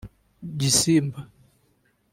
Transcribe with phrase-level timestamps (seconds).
[0.59, 1.21] Gisimba